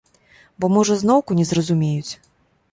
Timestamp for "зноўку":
1.03-1.39